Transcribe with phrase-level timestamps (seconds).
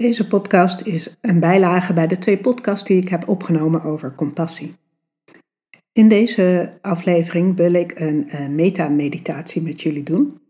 [0.00, 4.74] Deze podcast is een bijlage bij de twee podcasts die ik heb opgenomen over compassie.
[5.92, 10.40] In deze aflevering wil ik een uh, meta-meditatie met jullie doen.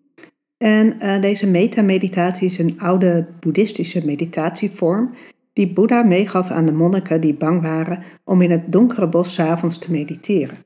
[0.56, 5.14] En uh, deze meta-meditatie is een oude boeddhistische meditatievorm
[5.52, 9.78] die Boeddha meegaf aan de monniken die bang waren om in het donkere bos s'avonds
[9.78, 10.56] te mediteren.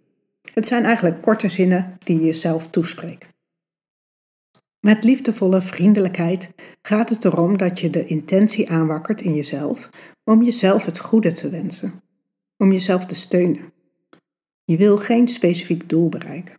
[0.54, 3.33] Het zijn eigenlijk korte zinnen die je jezelf toespreekt.
[4.84, 9.90] Met liefdevolle vriendelijkheid gaat het erom dat je de intentie aanwakkert in jezelf
[10.25, 12.02] om jezelf het goede te wensen,
[12.56, 13.72] om jezelf te steunen.
[14.64, 16.56] Je wil geen specifiek doel bereiken.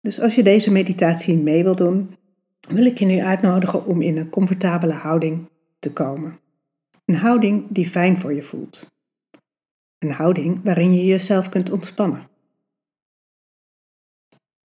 [0.00, 2.16] Dus als je deze meditatie mee wil doen,
[2.68, 5.48] wil ik je nu uitnodigen om in een comfortabele houding
[5.78, 6.38] te komen.
[7.04, 8.90] Een houding die fijn voor je voelt.
[9.98, 12.35] Een houding waarin je jezelf kunt ontspannen.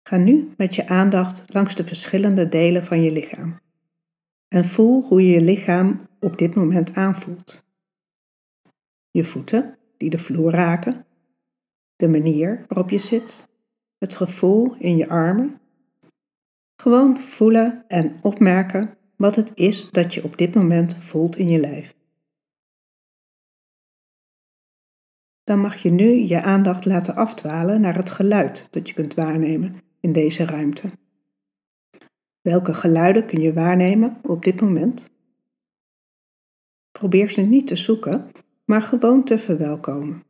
[0.08, 3.60] Ga nu met je aandacht langs de verschillende delen van je lichaam.
[4.48, 7.64] En voel hoe je je lichaam op dit moment aanvoelt.
[9.10, 11.06] Je voeten die de vloer raken,
[11.96, 13.48] de manier waarop je zit,
[13.98, 15.60] het gevoel in je armen.
[16.76, 21.60] Gewoon voelen en opmerken wat het is dat je op dit moment voelt in je
[21.60, 21.94] lijf.
[25.44, 29.82] Dan mag je nu je aandacht laten afdwalen naar het geluid dat je kunt waarnemen
[30.04, 30.90] in deze ruimte?
[32.40, 35.10] Welke geluiden kun je waarnemen op dit moment?
[36.90, 38.30] Probeer ze niet te zoeken,
[38.64, 40.22] maar gewoon te verwelkomen.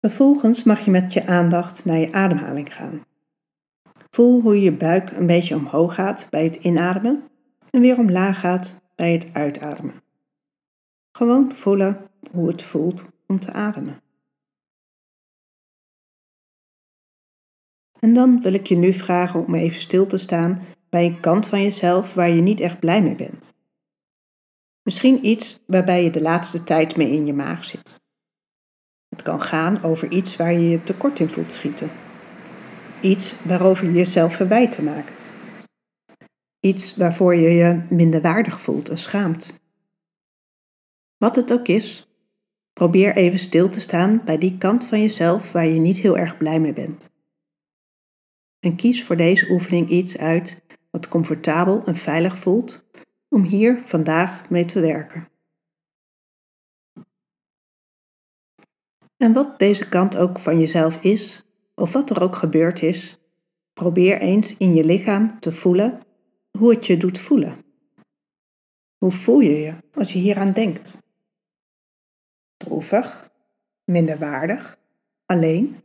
[0.00, 3.04] Vervolgens mag je met je aandacht naar je ademhaling gaan.
[4.10, 7.28] Voel hoe je buik een beetje omhoog gaat bij het inademen
[7.70, 10.02] en weer omlaag gaat bij het uitademen.
[11.12, 14.04] Gewoon voelen hoe het voelt om te ademen.
[18.00, 21.46] En dan wil ik je nu vragen om even stil te staan bij een kant
[21.46, 23.54] van jezelf waar je niet echt blij mee bent.
[24.82, 28.00] Misschien iets waarbij je de laatste tijd mee in je maag zit.
[29.08, 31.90] Het kan gaan over iets waar je je tekort in voelt schieten.
[33.00, 35.32] Iets waarover je jezelf verwijten maakt.
[36.60, 39.60] Iets waarvoor je je minder waardig voelt en schaamt.
[41.16, 42.08] Wat het ook is,
[42.72, 46.36] probeer even stil te staan bij die kant van jezelf waar je niet heel erg
[46.36, 47.14] blij mee bent
[48.66, 52.86] en kies voor deze oefening iets uit wat comfortabel en veilig voelt
[53.28, 55.28] om hier vandaag mee te werken.
[59.16, 61.44] En wat deze kant ook van jezelf is,
[61.74, 63.18] of wat er ook gebeurd is,
[63.72, 66.00] probeer eens in je lichaam te voelen
[66.58, 67.56] hoe het je doet voelen.
[68.98, 71.02] Hoe voel je je als je hieraan denkt?
[72.56, 73.30] Droevig,
[73.84, 74.78] minderwaardig,
[75.26, 75.80] alleen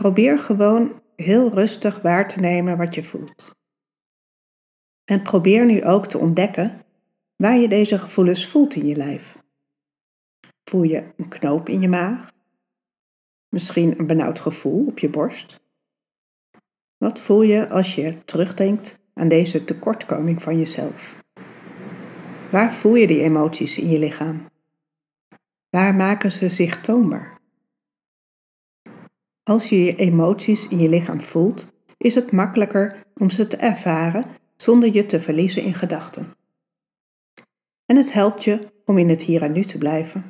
[0.00, 3.54] Probeer gewoon heel rustig waar te nemen wat je voelt.
[5.04, 6.84] En probeer nu ook te ontdekken
[7.36, 9.38] waar je deze gevoelens voelt in je lijf.
[10.64, 12.32] Voel je een knoop in je maag?
[13.48, 15.60] Misschien een benauwd gevoel op je borst?
[16.96, 21.22] Wat voel je als je terugdenkt aan deze tekortkoming van jezelf?
[22.50, 24.50] Waar voel je die emoties in je lichaam?
[25.70, 27.43] Waar maken ze zich toonbaar?
[29.44, 34.24] Als je je emoties in je lichaam voelt, is het makkelijker om ze te ervaren
[34.56, 36.36] zonder je te verliezen in gedachten.
[37.86, 40.24] En het helpt je om in het hier en nu te blijven.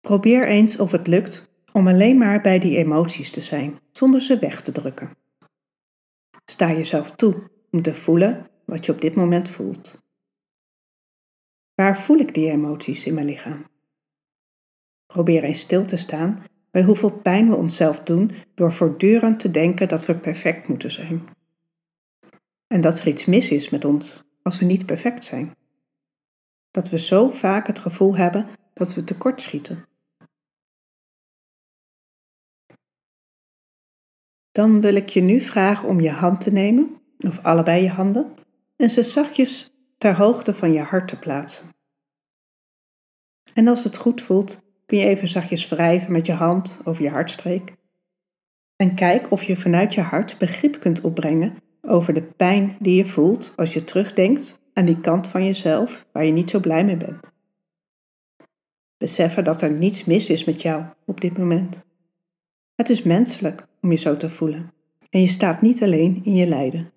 [0.00, 4.38] Probeer eens of het lukt om alleen maar bij die emoties te zijn, zonder ze
[4.38, 5.16] weg te drukken.
[6.44, 10.09] Sta jezelf toe om te voelen wat je op dit moment voelt.
[11.80, 13.66] Waar voel ik die emoties in mijn lichaam?
[15.06, 19.88] Probeer eens stil te staan bij hoeveel pijn we onszelf doen door voortdurend te denken
[19.88, 21.28] dat we perfect moeten zijn.
[22.66, 25.56] En dat er iets mis is met ons als we niet perfect zijn.
[26.70, 29.84] Dat we zo vaak het gevoel hebben dat we tekortschieten.
[34.52, 38.34] Dan wil ik je nu vragen om je hand te nemen, of allebei je handen,
[38.76, 41.68] en ze zachtjes ter hoogte van je hart te plaatsen.
[43.54, 47.10] En als het goed voelt, kun je even zachtjes wrijven met je hand over je
[47.10, 47.72] hartstreek.
[48.76, 53.04] En kijk of je vanuit je hart begrip kunt opbrengen over de pijn die je
[53.04, 56.96] voelt als je terugdenkt aan die kant van jezelf waar je niet zo blij mee
[56.96, 57.32] bent.
[58.96, 61.86] Beseffen dat er niets mis is met jou op dit moment.
[62.74, 64.72] Het is menselijk om je zo te voelen
[65.10, 66.92] en je staat niet alleen in je lijden.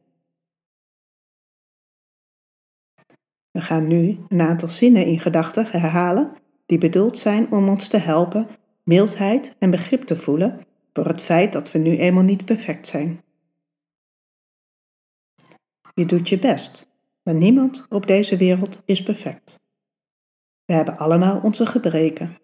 [3.53, 6.31] We gaan nu een aantal zinnen in gedachten herhalen
[6.65, 8.47] die bedoeld zijn om ons te helpen
[8.83, 10.61] mildheid en begrip te voelen
[10.93, 13.23] voor het feit dat we nu eenmaal niet perfect zijn.
[15.93, 16.89] Je doet je best,
[17.23, 19.59] maar niemand op deze wereld is perfect.
[20.65, 22.37] We hebben allemaal onze gebreken.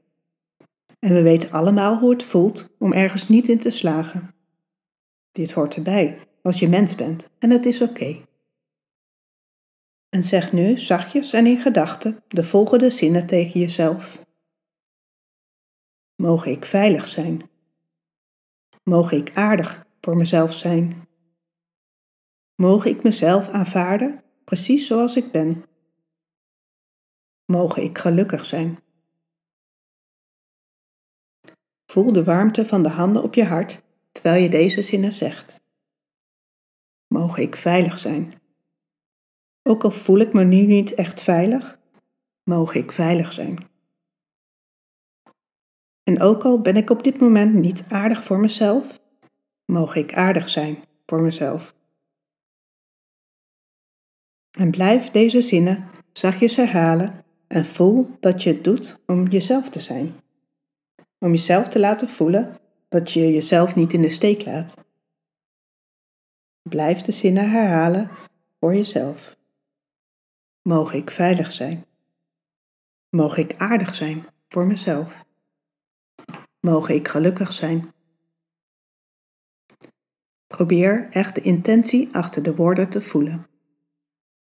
[1.00, 4.34] En we weten allemaal hoe het voelt om ergens niet in te slagen.
[5.32, 8.29] Dit hoort erbij als je mens bent en het is oké.
[10.10, 14.26] En zeg nu zachtjes en in gedachten de volgende zinnen tegen jezelf.
[16.16, 17.50] Mogen ik veilig zijn?
[18.84, 21.08] Mogen ik aardig voor mezelf zijn?
[22.56, 25.66] Mogen ik mezelf aanvaarden precies zoals ik ben?
[27.46, 28.80] Mogen ik gelukkig zijn?
[31.86, 35.62] Voel de warmte van de handen op je hart terwijl je deze zinnen zegt.
[37.08, 38.39] Mogen ik veilig zijn?
[39.64, 41.80] Ook al voel ik me nu niet echt veilig,
[42.44, 43.68] mogen ik veilig zijn.
[46.04, 49.00] En ook al ben ik op dit moment niet aardig voor mezelf,
[49.66, 51.76] mogen ik aardig zijn voor mezelf.
[54.52, 59.80] En blijf deze zinnen zachtjes herhalen en voel dat je het doet om jezelf te
[59.80, 60.16] zijn.
[61.20, 62.56] Om jezelf te laten voelen
[62.90, 64.74] dat je jezelf niet in de steek laat.
[66.62, 68.10] Blijf de zinnen herhalen
[68.60, 69.39] voor jezelf.
[70.70, 71.86] Mogen ik veilig zijn?
[73.10, 75.26] Mogen ik aardig zijn voor mezelf?
[76.60, 77.94] Mogen ik gelukkig zijn?
[80.48, 83.48] Probeer echt de intentie achter de woorden te voelen.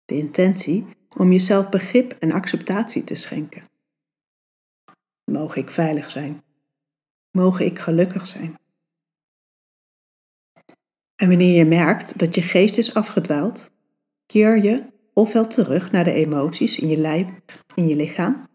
[0.04, 0.86] De intentie
[1.16, 3.70] om jezelf begrip en acceptatie te schenken.
[5.24, 6.42] Mogen ik veilig zijn?
[7.30, 8.58] Mogen ik gelukkig zijn?
[11.14, 13.70] En wanneer je merkt dat je geest is afgedwaald,
[14.26, 17.28] keer je ofwel terug naar de emoties in je lijf,
[17.74, 18.48] in je lichaam,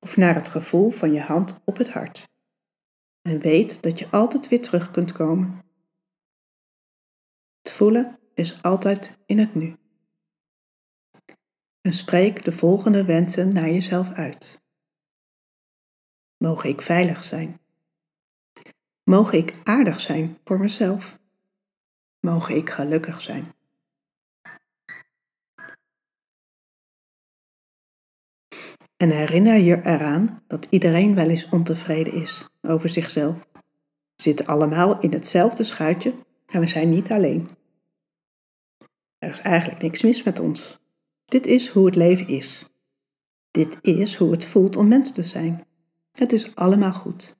[0.00, 2.28] of naar het gevoel van je hand op het hart.
[3.20, 5.64] En weet dat je altijd weer terug kunt komen.
[7.62, 9.76] Het voelen is altijd in het nu.
[11.80, 14.62] En spreek de volgende wensen naar jezelf uit.
[16.36, 17.60] Mogen ik veilig zijn?
[19.04, 21.18] Mogen ik aardig zijn voor mezelf?
[22.20, 23.61] Mogen ik gelukkig zijn?
[29.02, 33.48] En herinner je eraan dat iedereen wel eens ontevreden is over zichzelf.
[34.16, 36.14] We zitten allemaal in hetzelfde schuitje
[36.46, 37.48] en we zijn niet alleen.
[39.18, 40.80] Er is eigenlijk niks mis met ons.
[41.24, 42.66] Dit is hoe het leven is.
[43.50, 45.66] Dit is hoe het voelt om mens te zijn.
[46.12, 47.36] Het is allemaal goed.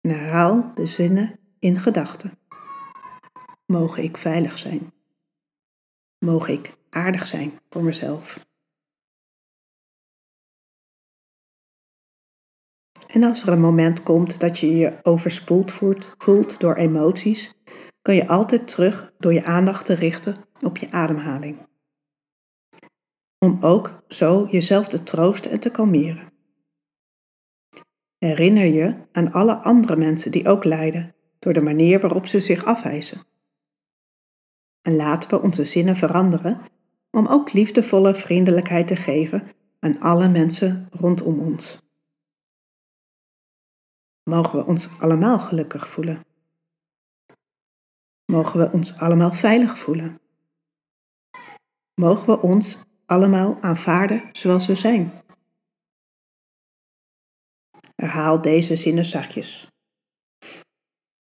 [0.00, 2.38] En herhaal de zinnen in gedachten.
[3.64, 4.92] Mogen ik veilig zijn?
[6.18, 8.46] Mogen ik aardig zijn voor mezelf?
[13.06, 15.72] En als er een moment komt dat je je overspoeld
[16.18, 17.54] voelt door emoties,
[18.02, 21.58] kan je altijd terug door je aandacht te richten op je ademhaling.
[23.38, 26.32] Om ook zo jezelf te troosten en te kalmeren.
[28.18, 32.64] Herinner je aan alle andere mensen die ook lijden door de manier waarop ze zich
[32.64, 33.26] afwijzen.
[34.82, 36.60] En laten we onze zinnen veranderen
[37.10, 39.42] om ook liefdevolle vriendelijkheid te geven
[39.80, 41.85] aan alle mensen rondom ons.
[44.30, 46.24] Mogen we ons allemaal gelukkig voelen?
[48.24, 50.20] Mogen we ons allemaal veilig voelen?
[51.94, 55.12] Mogen we ons allemaal aanvaarden zoals we zijn?
[57.94, 59.68] Herhaal deze zinnen zachtjes.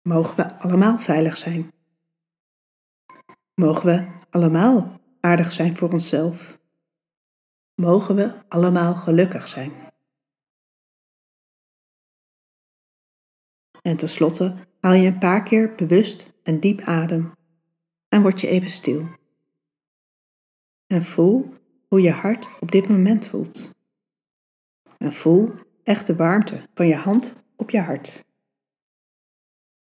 [0.02, 1.72] Mogen we allemaal veilig zijn?
[3.54, 6.58] Mogen we allemaal aardig zijn voor onszelf?
[7.74, 9.92] Mogen we allemaal gelukkig zijn?
[13.84, 17.32] En tenslotte haal je een paar keer bewust en diep adem
[18.08, 19.08] en word je even stil.
[20.86, 21.48] En voel
[21.88, 23.70] hoe je hart op dit moment voelt.
[24.98, 28.24] En voel echt de warmte van je hand op je hart.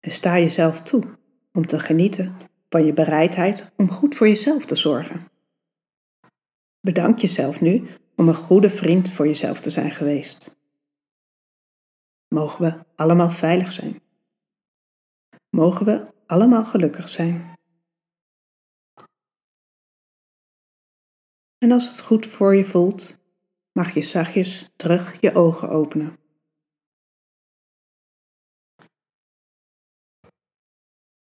[0.00, 1.04] En sta jezelf toe
[1.52, 2.37] om te genieten
[2.69, 5.21] van je bereidheid om goed voor jezelf te zorgen.
[6.80, 10.59] Bedank jezelf nu om een goede vriend voor jezelf te zijn geweest
[12.35, 13.89] mogen we allemaal veilig zijn.
[15.50, 17.59] Mogen we allemaal gelukkig zijn.
[21.59, 23.19] En als het goed voor je voelt,
[23.73, 26.19] mag je zachtjes terug je ogen openen.